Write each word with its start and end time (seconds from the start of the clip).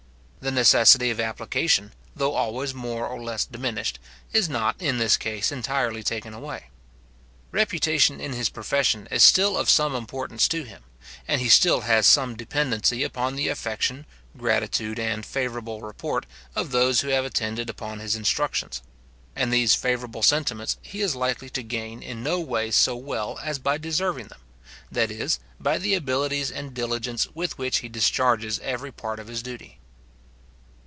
The 0.43 0.49
necessity 0.49 1.11
of 1.11 1.19
application, 1.19 1.93
though 2.15 2.33
always 2.33 2.73
more 2.73 3.05
or 3.05 3.21
less 3.21 3.45
diminished, 3.45 3.99
is 4.33 4.49
not, 4.49 4.81
in 4.81 4.97
this 4.97 5.15
case, 5.15 5.51
entirely 5.51 6.01
taken 6.01 6.33
away. 6.33 6.71
Reputation 7.51 8.19
in 8.19 8.33
his 8.33 8.49
profession 8.49 9.07
is 9.11 9.23
still 9.23 9.55
of 9.55 9.69
some 9.69 9.93
importance 9.93 10.47
to 10.47 10.63
him, 10.63 10.81
and 11.27 11.41
he 11.41 11.47
still 11.47 11.81
has 11.81 12.07
some 12.07 12.35
dependency 12.35 13.03
upon 13.03 13.35
the 13.35 13.49
affection, 13.49 14.07
gratitude, 14.35 14.97
and 14.97 15.27
favourable 15.27 15.81
report 15.83 16.25
of 16.55 16.71
those 16.71 17.01
who 17.01 17.09
have 17.09 17.23
attended 17.23 17.69
upon 17.69 17.99
his 17.99 18.15
instructions; 18.15 18.81
and 19.35 19.53
these 19.53 19.75
favourable 19.75 20.23
sentiments 20.23 20.77
he 20.81 21.01
is 21.03 21.15
likely 21.15 21.51
to 21.51 21.61
gain 21.61 22.01
in 22.01 22.23
no 22.23 22.39
way 22.39 22.71
so 22.71 22.95
well 22.95 23.37
as 23.43 23.59
by 23.59 23.77
deserving 23.77 24.29
them, 24.29 24.41
that 24.91 25.11
is, 25.11 25.39
by 25.59 25.77
the 25.77 25.93
abilities 25.93 26.49
and 26.49 26.73
diligence 26.73 27.27
with 27.35 27.59
which 27.59 27.77
he 27.77 27.87
discharges 27.87 28.57
every 28.63 28.91
part 28.91 29.19
of 29.19 29.27
his 29.27 29.43
duty. 29.43 29.77